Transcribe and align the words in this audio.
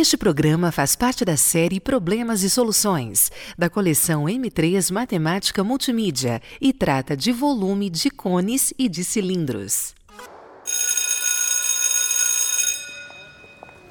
Este 0.00 0.16
programa 0.16 0.70
faz 0.70 0.94
parte 0.94 1.24
da 1.24 1.36
série 1.36 1.80
Problemas 1.80 2.44
e 2.44 2.48
Soluções, 2.48 3.32
da 3.58 3.68
coleção 3.68 4.26
M3 4.26 4.92
Matemática 4.92 5.64
Multimídia 5.64 6.40
e 6.60 6.72
trata 6.72 7.16
de 7.16 7.32
volume 7.32 7.90
de 7.90 8.08
cones 8.08 8.72
e 8.78 8.88
de 8.88 9.02
cilindros. 9.02 9.96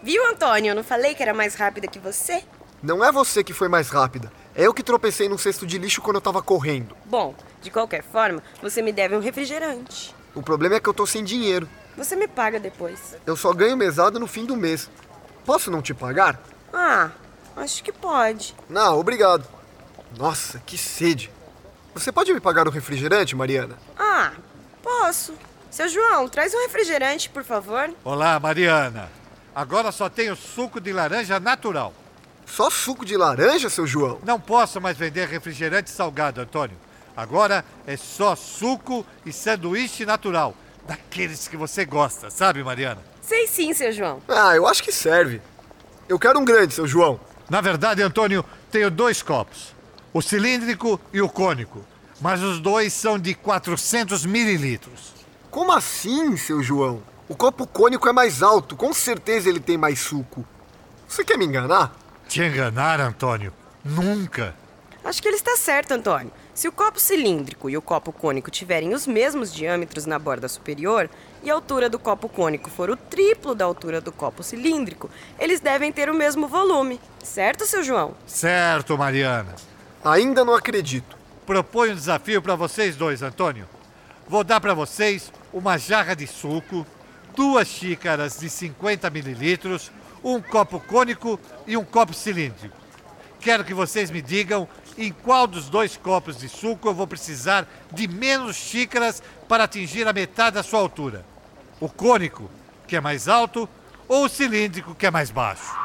Viu, 0.01 0.25
Antônio? 0.27 0.71
Eu 0.71 0.75
não 0.75 0.83
falei 0.83 1.13
que 1.13 1.21
era 1.21 1.33
mais 1.33 1.55
rápida 1.55 1.89
que 1.89 1.99
você? 1.99 2.41
Não 2.81 3.03
é 3.03 3.11
você 3.11 3.43
que 3.43 3.51
foi 3.51 3.67
mais 3.67 3.89
rápida. 3.89 4.31
É 4.55 4.65
eu 4.65 4.73
que 4.73 4.83
tropecei 4.83 5.27
num 5.27 5.37
cesto 5.37 5.67
de 5.67 5.77
lixo 5.77 6.01
quando 6.01 6.15
eu 6.15 6.21
tava 6.21 6.41
correndo. 6.41 6.95
Bom, 7.03 7.35
de 7.61 7.69
qualquer 7.69 8.01
forma, 8.01 8.41
você 8.61 8.81
me 8.81 8.93
deve 8.93 9.13
um 9.13 9.19
refrigerante. 9.19 10.15
O 10.33 10.41
problema 10.41 10.75
é 10.75 10.79
que 10.79 10.87
eu 10.87 10.93
tô 10.93 11.05
sem 11.05 11.21
dinheiro. 11.21 11.67
Você 11.97 12.15
me 12.15 12.29
paga 12.29 12.61
depois. 12.61 13.17
Eu 13.25 13.35
só 13.35 13.51
ganho 13.51 13.75
mesada 13.75 14.17
no 14.17 14.27
fim 14.27 14.45
do 14.45 14.55
mês. 14.55 14.89
Posso 15.47 15.71
não 15.71 15.81
te 15.81 15.93
pagar? 15.93 16.37
Ah, 16.73 17.09
acho 17.55 17.81
que 17.81 17.93
pode. 17.93 18.53
Não, 18.69 18.99
obrigado. 18.99 19.47
Nossa, 20.17 20.61
que 20.65 20.77
sede. 20.77 21.31
Você 21.93 22.11
pode 22.11 22.33
me 22.33 22.41
pagar 22.41 22.67
o 22.67 22.69
refrigerante, 22.69 23.33
Mariana? 23.33 23.77
Ah, 23.97 24.33
posso. 24.83 25.33
Seu 25.71 25.87
João, 25.87 26.27
traz 26.27 26.53
um 26.53 26.59
refrigerante, 26.63 27.29
por 27.29 27.45
favor. 27.45 27.89
Olá, 28.03 28.37
Mariana. 28.41 29.09
Agora 29.55 29.89
só 29.93 30.09
tenho 30.09 30.35
suco 30.35 30.81
de 30.81 30.91
laranja 30.91 31.39
natural. 31.39 31.93
Só 32.45 32.69
suco 32.69 33.05
de 33.05 33.15
laranja, 33.15 33.69
seu 33.69 33.87
João? 33.87 34.19
Não 34.25 34.41
posso 34.41 34.81
mais 34.81 34.97
vender 34.97 35.29
refrigerante 35.29 35.89
salgado, 35.89 36.41
Antônio. 36.41 36.75
Agora 37.15 37.63
é 37.87 37.95
só 37.95 38.35
suco 38.35 39.05
e 39.25 39.31
sanduíche 39.31 40.05
natural. 40.05 40.53
Daqueles 40.87 41.47
que 41.47 41.57
você 41.57 41.83
gosta, 41.85 42.29
sabe, 42.29 42.63
Mariana? 42.63 43.01
Sei 43.21 43.45
sim, 43.45 43.73
seu 43.73 43.91
João. 43.91 44.21
Ah, 44.27 44.55
eu 44.55 44.65
acho 44.65 44.81
que 44.81 44.91
serve. 44.91 45.41
Eu 46.07 46.17
quero 46.17 46.39
um 46.39 46.45
grande, 46.45 46.73
seu 46.73 46.87
João. 46.87 47.19
Na 47.49 47.59
verdade, 47.59 48.01
Antônio, 48.01 48.43
tenho 48.71 48.89
dois 48.89 49.21
copos: 49.21 49.75
o 50.13 50.21
cilíndrico 50.21 50.99
e 51.11 51.21
o 51.21 51.27
cônico. 51.27 51.83
Mas 52.21 52.41
os 52.41 52.59
dois 52.59 52.93
são 52.93 53.19
de 53.19 53.35
400 53.35 54.25
mililitros. 54.25 55.13
Como 55.51 55.71
assim, 55.71 56.35
seu 56.37 56.63
João? 56.63 57.03
O 57.27 57.35
copo 57.35 57.67
cônico 57.67 58.07
é 58.07 58.13
mais 58.13 58.41
alto, 58.41 58.75
com 58.75 58.93
certeza 58.93 59.49
ele 59.49 59.59
tem 59.59 59.77
mais 59.77 59.99
suco. 59.99 60.45
Você 61.07 61.23
quer 61.23 61.37
me 61.37 61.45
enganar? 61.45 61.95
Te 62.27 62.41
enganar, 62.41 62.99
Antônio? 62.99 63.53
Nunca. 63.83 64.55
Acho 65.07 65.21
que 65.21 65.29
ele 65.29 65.37
está 65.37 65.55
certo, 65.55 65.93
Antônio. 65.93 66.33
Se 66.53 66.67
o 66.67 66.71
copo 66.71 66.99
cilíndrico 66.99 67.69
e 67.69 67.77
o 67.77 67.81
copo 67.81 68.11
cônico 68.11 68.51
tiverem 68.51 68.93
os 68.93 69.07
mesmos 69.07 69.53
diâmetros 69.53 70.05
na 70.05 70.19
borda 70.19 70.49
superior 70.49 71.09
e 71.41 71.49
a 71.49 71.53
altura 71.53 71.89
do 71.89 71.97
copo 71.97 72.27
cônico 72.27 72.69
for 72.69 72.89
o 72.89 72.97
triplo 72.97 73.55
da 73.55 73.63
altura 73.63 74.01
do 74.01 74.11
copo 74.11 74.43
cilíndrico, 74.43 75.09
eles 75.39 75.61
devem 75.61 75.93
ter 75.93 76.09
o 76.09 76.13
mesmo 76.13 76.45
volume. 76.45 76.99
Certo, 77.23 77.65
seu 77.65 77.83
João? 77.83 78.15
Certo, 78.25 78.97
Mariana. 78.97 79.55
Ainda 80.03 80.43
não 80.43 80.53
acredito. 80.53 81.15
Proponho 81.45 81.93
um 81.93 81.95
desafio 81.95 82.41
para 82.41 82.55
vocês 82.55 82.97
dois, 82.97 83.21
Antônio. 83.21 83.65
Vou 84.27 84.43
dar 84.43 84.59
para 84.59 84.73
vocês 84.73 85.31
uma 85.53 85.77
jarra 85.77 86.17
de 86.17 86.27
suco, 86.27 86.85
duas 87.33 87.65
xícaras 87.69 88.39
de 88.39 88.49
50 88.49 89.09
mililitros, 89.09 89.89
um 90.21 90.41
copo 90.41 90.81
cônico 90.81 91.39
e 91.65 91.77
um 91.77 91.85
copo 91.85 92.13
cilíndrico. 92.13 92.75
Quero 93.39 93.63
que 93.63 93.73
vocês 93.73 94.11
me 94.11 94.21
digam 94.21 94.67
em 94.97 95.11
qual 95.11 95.45
dos 95.45 95.69
dois 95.69 95.95
copos 95.95 96.37
de 96.37 96.49
suco 96.49 96.87
eu 96.87 96.93
vou 96.93 97.05
precisar 97.05 97.67
de 97.91 98.07
menos 98.07 98.55
xícaras 98.55 99.21
para 99.47 99.65
atingir 99.65 100.07
a 100.07 100.13
metade 100.13 100.55
da 100.55 100.63
sua 100.63 100.79
altura. 100.79 101.25
O 101.79 101.87
cônico, 101.87 102.49
que 102.87 102.95
é 102.95 103.01
mais 103.01 103.27
alto, 103.27 103.69
ou 104.07 104.25
o 104.25 104.29
cilíndrico, 104.29 104.95
que 104.95 105.05
é 105.05 105.11
mais 105.11 105.29
baixo. 105.29 105.75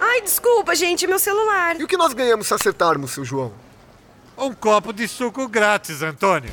Ai, 0.00 0.20
desculpa, 0.22 0.76
gente, 0.76 1.06
meu 1.06 1.18
celular. 1.18 1.80
E 1.80 1.84
o 1.84 1.88
que 1.88 1.96
nós 1.96 2.12
ganhamos 2.12 2.46
se 2.46 2.54
acertarmos, 2.54 3.10
seu 3.10 3.24
João? 3.24 3.52
Um 4.38 4.52
copo 4.52 4.92
de 4.92 5.08
suco 5.08 5.48
grátis, 5.48 6.02
Antônio. 6.02 6.52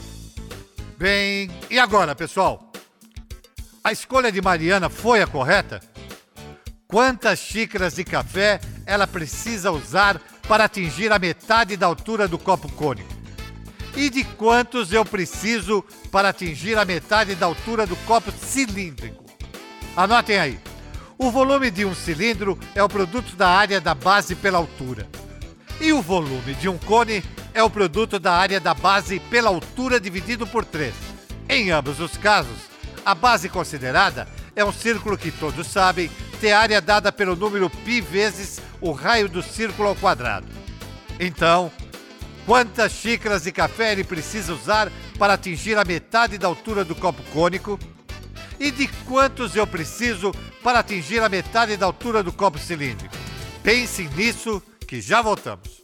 Bem, 0.98 1.50
e 1.70 1.78
agora, 1.78 2.16
pessoal? 2.16 2.71
A 3.84 3.92
escolha 3.92 4.32
de 4.32 4.40
Mariana 4.40 4.90
foi 4.90 5.24
a 5.24 5.28
correta? 5.28 5.82
Quantas 6.88 7.40
xícaras 7.40 7.96
de 7.96 8.04
café 8.04 8.62
ela 8.86 9.08
precisa 9.08 9.72
usar 9.72 10.22
para 10.48 10.66
atingir 10.66 11.12
a 11.12 11.18
metade 11.18 11.76
da 11.76 11.88
altura 11.88 12.28
do 12.28 12.38
copo 12.38 12.72
cônico? 12.74 13.10
E 13.96 14.08
de 14.12 14.24
quantos 14.24 14.94
eu 14.94 15.04
preciso 15.04 15.84
para 16.12 16.30
atingir 16.30 16.78
a 16.78 16.86
metade 16.86 17.34
da 17.34 17.48
altura 17.48 17.88
do 17.88 17.96
copo 18.06 18.32
cilíndrico? 18.32 19.26
Anotem 19.98 20.38
aí. 20.38 20.60
O 21.18 21.32
volume 21.32 21.72
de 21.72 21.84
um 21.84 21.96
cilindro 21.96 22.60
é 22.76 22.84
o 22.84 22.90
produto 22.90 23.36
da 23.36 23.50
área 23.50 23.82
da 23.82 23.96
base 23.96 24.36
pela 24.36 24.60
altura. 24.60 25.10
E 25.80 25.92
o 25.92 26.04
volume 26.04 26.54
de 26.54 26.70
um 26.70 26.78
cone 26.78 27.24
é 27.52 27.64
o 27.64 27.70
produto 27.70 28.20
da 28.20 28.34
área 28.34 28.60
da 28.60 28.76
base 28.76 29.20
pela 29.20 29.50
altura 29.50 30.00
dividido 30.00 30.46
por 30.46 30.64
3. 30.64 30.94
Em 31.50 31.72
ambos 31.72 32.00
os 32.00 32.16
casos, 32.16 32.71
a 33.06 33.16
base 33.16 33.50
considerada 33.50 34.28
é 34.56 34.64
um 34.64 34.72
círculo 34.72 35.18
que 35.18 35.32
todos 35.32 35.68
sabem 35.68 36.10
ter 36.40 36.52
área 36.52 36.82
dada 36.82 37.12
pelo 37.12 37.36
número 37.36 37.70
π 37.70 38.02
vezes 38.02 38.60
o 38.80 38.92
raio 38.92 39.30
do 39.30 39.42
círculo 39.42 39.90
ao 39.90 39.96
quadrado. 39.96 40.48
Então, 41.20 41.72
quantas 42.46 42.92
xícaras 42.92 43.44
de 43.44 43.52
café 43.52 43.92
ele 43.92 44.04
precisa 44.04 44.54
usar 44.54 44.92
para 45.18 45.34
atingir 45.34 45.78
a 45.78 45.86
metade 45.86 46.38
da 46.38 46.48
altura 46.48 46.84
do 46.84 46.96
copo 46.96 47.22
cônico? 47.32 47.80
E 48.60 48.70
de 48.70 48.88
quantos 49.06 49.56
eu 49.56 49.66
preciso 49.66 50.32
para 50.64 50.80
atingir 50.80 51.22
a 51.22 51.30
metade 51.30 51.78
da 51.78 51.86
altura 51.86 52.22
do 52.22 52.32
copo 52.32 52.60
cilíndrico? 52.60 53.16
Pensem 53.64 54.08
nisso 54.10 54.62
que 54.88 55.02
já 55.02 55.22
voltamos. 55.22 55.82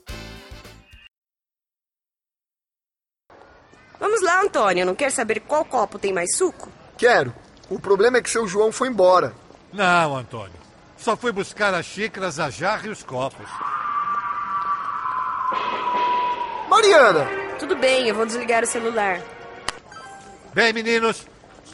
Vamos 3.99 4.21
lá, 4.21 4.41
Antônio. 4.41 4.85
Não 4.85 4.93
quer 4.95 5.11
saber 5.11 5.39
qual 5.41 5.65
copo 5.65 5.97
tem 5.97 6.13
mais 6.13 6.35
suco? 6.35 6.76
Quero. 6.97 7.33
O 7.69 7.79
problema 7.79 8.17
é 8.17 8.21
que 8.21 8.29
seu 8.29 8.47
João 8.47 8.71
foi 8.71 8.87
embora. 8.87 9.33
Não, 9.71 10.15
Antônio. 10.15 10.55
Só 10.97 11.15
fui 11.15 11.31
buscar 11.31 11.73
as 11.73 11.85
xícaras, 11.85 12.39
a 12.39 12.49
jarra 12.49 12.87
e 12.87 12.89
os 12.89 13.03
copos. 13.03 13.47
Mariana! 16.69 17.27
Tudo 17.59 17.75
bem, 17.75 18.07
eu 18.07 18.15
vou 18.15 18.25
desligar 18.25 18.63
o 18.63 18.67
celular. 18.67 19.21
Bem, 20.53 20.73
meninos, 20.73 21.25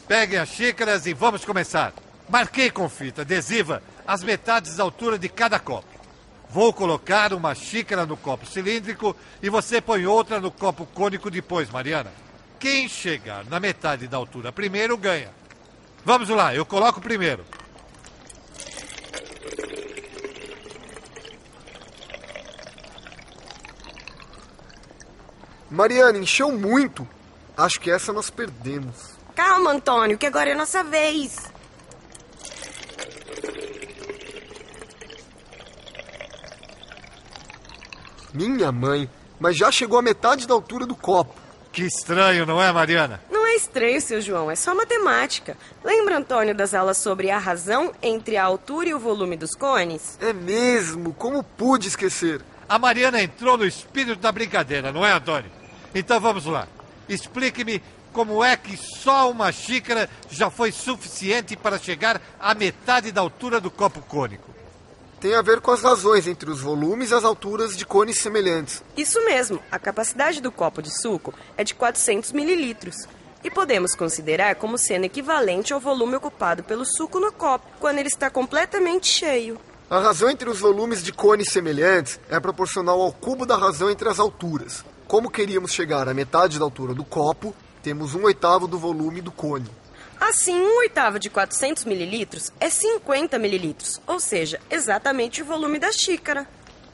peguem 0.06 0.38
as 0.38 0.48
xícaras 0.48 1.06
e 1.06 1.14
vamos 1.14 1.44
começar. 1.44 1.92
Marquei 2.28 2.70
com 2.70 2.88
fita 2.88 3.22
adesiva 3.22 3.82
as 4.06 4.22
metades 4.22 4.76
da 4.76 4.82
altura 4.82 5.18
de 5.18 5.28
cada 5.28 5.58
copo. 5.58 5.88
Vou 6.50 6.72
colocar 6.72 7.32
uma 7.32 7.54
xícara 7.54 8.06
no 8.06 8.16
copo 8.16 8.46
cilíndrico 8.46 9.16
e 9.42 9.48
você 9.48 9.80
põe 9.80 10.06
outra 10.06 10.38
no 10.40 10.50
copo 10.50 10.86
cônico 10.86 11.30
depois, 11.30 11.70
Mariana. 11.70 12.12
Quem 12.64 12.88
chegar 12.88 13.44
na 13.44 13.60
metade 13.60 14.08
da 14.08 14.16
altura 14.16 14.50
primeiro 14.50 14.96
ganha. 14.96 15.30
Vamos 16.02 16.30
lá, 16.30 16.54
eu 16.54 16.64
coloco 16.64 16.98
primeiro. 16.98 17.44
Mariana, 25.70 26.16
encheu 26.16 26.52
muito. 26.52 27.06
Acho 27.54 27.78
que 27.78 27.90
essa 27.90 28.14
nós 28.14 28.30
perdemos. 28.30 29.10
Calma, 29.34 29.72
Antônio, 29.72 30.16
que 30.16 30.24
agora 30.24 30.48
é 30.48 30.54
nossa 30.54 30.82
vez. 30.82 31.36
Minha 38.32 38.72
mãe, 38.72 39.10
mas 39.38 39.54
já 39.54 39.70
chegou 39.70 39.98
a 39.98 40.02
metade 40.02 40.46
da 40.46 40.54
altura 40.54 40.86
do 40.86 40.96
copo. 40.96 41.43
Que 41.74 41.82
estranho, 41.82 42.46
não 42.46 42.62
é, 42.62 42.70
Mariana? 42.70 43.20
Não 43.28 43.44
é 43.44 43.56
estranho, 43.56 44.00
seu 44.00 44.20
João, 44.20 44.48
é 44.48 44.54
só 44.54 44.72
matemática. 44.76 45.56
Lembra, 45.82 46.18
Antônio, 46.18 46.54
das 46.54 46.72
aulas 46.72 46.98
sobre 46.98 47.32
a 47.32 47.38
razão 47.38 47.92
entre 48.00 48.36
a 48.36 48.44
altura 48.44 48.90
e 48.90 48.94
o 48.94 48.98
volume 49.00 49.36
dos 49.36 49.56
cones? 49.56 50.16
É 50.20 50.32
mesmo, 50.32 51.12
como 51.12 51.42
pude 51.42 51.88
esquecer? 51.88 52.42
A 52.68 52.78
Mariana 52.78 53.20
entrou 53.20 53.58
no 53.58 53.66
espírito 53.66 54.20
da 54.20 54.30
brincadeira, 54.30 54.92
não 54.92 55.04
é, 55.04 55.10
Antônio? 55.10 55.50
Então 55.92 56.20
vamos 56.20 56.46
lá. 56.46 56.68
Explique-me 57.08 57.82
como 58.12 58.44
é 58.44 58.56
que 58.56 58.76
só 58.76 59.28
uma 59.28 59.50
xícara 59.50 60.08
já 60.30 60.50
foi 60.50 60.70
suficiente 60.70 61.56
para 61.56 61.76
chegar 61.76 62.22
à 62.38 62.54
metade 62.54 63.10
da 63.10 63.20
altura 63.20 63.60
do 63.60 63.68
copo 63.68 64.00
cônico. 64.00 64.48
Tem 65.24 65.34
a 65.34 65.40
ver 65.40 65.62
com 65.62 65.70
as 65.70 65.80
razões 65.80 66.28
entre 66.28 66.50
os 66.50 66.60
volumes 66.60 67.10
e 67.10 67.14
as 67.14 67.24
alturas 67.24 67.74
de 67.74 67.86
cones 67.86 68.18
semelhantes. 68.18 68.82
Isso 68.94 69.24
mesmo, 69.24 69.58
a 69.72 69.78
capacidade 69.78 70.38
do 70.38 70.52
copo 70.52 70.82
de 70.82 70.90
suco 71.00 71.32
é 71.56 71.64
de 71.64 71.74
400 71.74 72.30
mililitros. 72.32 73.08
E 73.42 73.50
podemos 73.50 73.94
considerar 73.94 74.54
como 74.56 74.76
sendo 74.76 75.04
equivalente 75.04 75.72
ao 75.72 75.80
volume 75.80 76.16
ocupado 76.16 76.62
pelo 76.62 76.84
suco 76.84 77.18
no 77.18 77.32
copo, 77.32 77.66
quando 77.80 78.00
ele 78.00 78.08
está 78.08 78.28
completamente 78.28 79.06
cheio. 79.06 79.58
A 79.88 79.98
razão 79.98 80.28
entre 80.28 80.50
os 80.50 80.60
volumes 80.60 81.02
de 81.02 81.10
cones 81.10 81.50
semelhantes 81.50 82.20
é 82.28 82.38
proporcional 82.38 83.00
ao 83.00 83.10
cubo 83.10 83.46
da 83.46 83.56
razão 83.56 83.88
entre 83.88 84.10
as 84.10 84.18
alturas. 84.18 84.84
Como 85.08 85.30
queríamos 85.30 85.72
chegar 85.72 86.06
à 86.06 86.12
metade 86.12 86.58
da 86.58 86.66
altura 86.66 86.92
do 86.92 87.02
copo, 87.02 87.54
temos 87.82 88.14
um 88.14 88.24
oitavo 88.24 88.68
do 88.68 88.78
volume 88.78 89.22
do 89.22 89.32
cone. 89.32 89.70
Assim, 90.20 90.58
um 90.58 90.78
oitavo 90.78 91.18
de 91.18 91.28
400 91.28 91.84
mililitros 91.84 92.52
é 92.60 92.70
50 92.70 93.38
mililitros, 93.38 94.00
ou 94.06 94.18
seja, 94.20 94.60
exatamente 94.70 95.42
o 95.42 95.44
volume 95.44 95.78
da 95.78 95.92
xícara. 95.92 96.46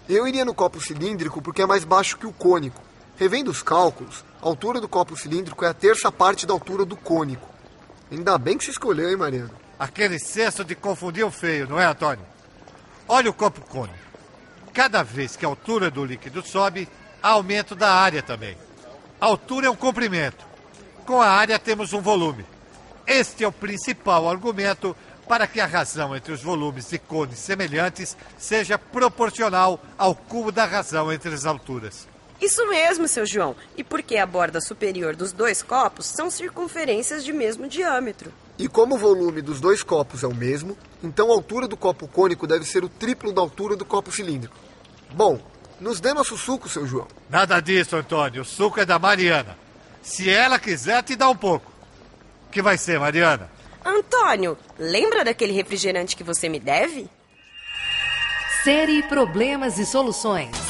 Eu 0.09 0.27
iria 0.27 0.45
no 0.45 0.55
copo 0.55 0.81
cilíndrico 0.81 1.41
porque 1.41 1.63
é 1.63 1.67
mais 1.67 1.85
baixo 1.85 2.19
que 2.19 2.27
o 2.27 2.33
cônico. 2.33 2.83
Revendo 3.17 3.51
os 3.51 3.63
cálculos, 3.63 4.25
a 4.43 4.47
altura 4.47 4.81
do 4.81 4.89
copo 4.89 5.17
cilíndrico 5.17 5.65
é 5.65 5.69
a 5.69 5.75
terça 5.75 6.11
parte 6.11 6.47
da 6.47 6.55
altura 6.55 6.85
do 6.85 6.97
cônico. 6.97 7.49
Ainda 8.11 8.37
bem 8.39 8.59
que 8.59 8.65
se 8.65 8.71
escolheu, 8.71 9.11
hein, 9.11 9.17
Mariana? 9.17 9.53
Aquele 9.79 10.19
senso 10.19 10.65
de 10.65 10.75
confundir 10.75 11.25
o 11.25 11.31
feio, 11.31 11.69
não 11.69 11.79
é, 11.79 11.85
Antônio? 11.85 12.25
Olha 13.07 13.31
o 13.31 13.35
copo 13.35 13.61
cônico. 13.61 13.99
Cada 14.73 15.03
vez 15.03 15.37
que 15.37 15.45
a 15.45 15.49
altura 15.49 15.91
do 15.91 16.05
líquido 16.05 16.43
sobe, 16.43 16.89
há 17.23 17.31
aumento 17.31 17.75
da 17.75 17.93
área 17.93 18.23
também. 18.23 18.57
A 19.21 19.27
altura 19.27 19.67
é 19.67 19.71
um 19.71 19.77
comprimento. 19.77 20.45
Com 21.05 21.21
a 21.21 21.29
área 21.29 21.59
temos 21.59 21.93
um 21.93 22.01
volume. 22.01 22.45
Este 23.13 23.43
é 23.43 23.49
o 23.49 23.51
principal 23.51 24.31
argumento 24.31 24.97
para 25.29 25.45
que 25.45 25.59
a 25.59 25.67
razão 25.67 26.15
entre 26.15 26.33
os 26.33 26.45
volumes 26.45 26.89
de 26.91 26.97
cones 26.97 27.41
semelhantes 27.41 28.17
seja 28.39 28.79
proporcional 28.79 29.83
ao 29.99 30.15
cubo 30.15 30.53
da 30.53 30.65
razão 30.65 31.13
entre 31.13 31.35
as 31.35 31.45
alturas. 31.45 32.07
Isso 32.41 32.65
mesmo, 32.69 33.09
seu 33.09 33.27
João. 33.27 33.57
E 33.77 33.83
porque 33.83 34.17
a 34.17 34.25
borda 34.25 34.61
superior 34.61 35.17
dos 35.17 35.33
dois 35.33 35.61
copos 35.61 36.07
são 36.07 36.31
circunferências 36.31 37.25
de 37.25 37.33
mesmo 37.33 37.67
diâmetro. 37.67 38.33
E 38.57 38.69
como 38.69 38.95
o 38.95 38.99
volume 38.99 39.43
dos 39.43 39.61
dois 39.61 39.83
copos 39.83 40.23
é 40.23 40.29
o 40.29 40.35
mesmo, 40.35 40.79
então 41.03 41.33
a 41.33 41.35
altura 41.35 41.67
do 41.67 41.77
copo 41.77 42.07
cônico 42.07 42.47
deve 42.47 42.65
ser 42.65 42.85
o 42.85 42.89
triplo 42.89 43.33
da 43.33 43.41
altura 43.41 43.75
do 43.75 43.85
copo 43.85 44.13
cilíndrico. 44.13 44.55
Bom, 45.13 45.41
nos 45.81 45.99
dê 45.99 46.15
nosso 46.15 46.39
suco, 46.39 46.69
seu 46.69 46.87
João. 46.87 47.09
Nada 47.29 47.59
disso, 47.59 47.97
Antônio. 47.97 48.43
O 48.43 48.45
suco 48.45 48.79
é 48.79 48.87
da 48.87 49.01
Mariana. 49.01 49.59
Se 50.01 50.31
ela 50.31 50.61
quiser, 50.61 51.03
te 51.03 51.17
dá 51.17 51.29
um 51.29 51.37
pouco. 51.37 51.70
O 52.51 52.53
que 52.53 52.61
vai 52.61 52.77
ser, 52.77 52.99
Mariana? 52.99 53.49
Antônio, 53.85 54.59
lembra 54.77 55.25
daquele 55.25 55.53
refrigerante 55.53 56.17
que 56.17 56.25
você 56.25 56.49
me 56.49 56.59
deve? 56.59 57.09
Série 58.65 59.05
Problemas 59.05 59.79
e 59.79 59.87
Soluções. 59.87 60.70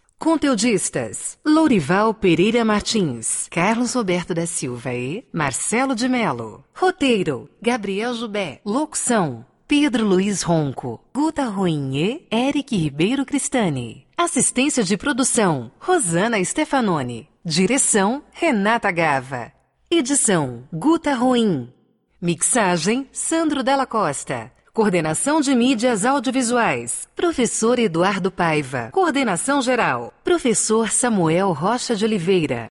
Conteudistas: 0.21 1.39
Lourival 1.43 2.13
Pereira 2.13 2.63
Martins, 2.63 3.47
Carlos 3.49 3.95
Roberto 3.95 4.35
da 4.35 4.45
Silva 4.45 4.93
e 4.93 5.25
Marcelo 5.33 5.95
de 5.95 6.07
Melo. 6.07 6.63
Roteiro: 6.75 7.49
Gabriel 7.59 8.13
Jubé. 8.13 8.61
Locução: 8.63 9.43
Pedro 9.67 10.05
Luiz 10.05 10.43
Ronco, 10.43 11.03
Guta 11.11 11.45
Ruim 11.45 11.97
e 11.97 12.27
Eric 12.31 12.77
Ribeiro 12.77 13.25
Cristani. 13.25 14.05
Assistência 14.15 14.83
de 14.83 14.95
produção: 14.95 15.71
Rosana 15.79 16.37
Stefanoni. 16.45 17.27
Direção: 17.43 18.21
Renata 18.31 18.91
Gava. 18.91 19.51
Edição: 19.89 20.65
Guta 20.71 21.15
Ruim. 21.15 21.73
Mixagem: 22.21 23.09
Sandro 23.11 23.63
Della 23.63 23.87
Costa. 23.87 24.51
Coordenação 24.73 25.41
de 25.41 25.53
Mídias 25.53 26.05
Audiovisuais. 26.05 27.05
Professor 27.13 27.77
Eduardo 27.77 28.31
Paiva. 28.31 28.87
Coordenação 28.93 29.61
Geral. 29.61 30.13
Professor 30.23 30.89
Samuel 30.89 31.51
Rocha 31.51 31.93
de 31.93 32.05
Oliveira. 32.05 32.67